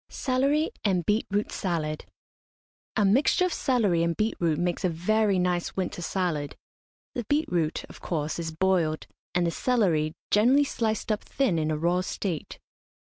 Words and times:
CELERY 0.09 0.71
AND 0.83 1.05
BEET 1.05 1.27
ROOT 1.29 1.51
SALAD. 1.51 2.05
A 2.95 3.05
mixture 3.05 3.45
of 3.45 3.53
celery 3.53 4.01
and 4.01 4.17
beet 4.17 4.33
root 4.39 4.57
makes 4.57 4.83
a 4.83 4.89
very 4.89 5.37
nice 5.37 5.75
winter 5.75 6.01
salad. 6.01 6.55
The 7.13 7.23
beet 7.25 7.47
root, 7.49 7.83
of 7.87 8.01
course, 8.01 8.39
is 8.39 8.49
boiled, 8.51 9.05
and 9.35 9.45
the 9.45 9.51
celery 9.51 10.15
generally 10.31 10.63
sliced 10.63 11.11
up 11.11 11.23
thin 11.23 11.59
in 11.59 11.69
a 11.69 11.77
raw 11.77 12.01
state. 12.01 12.57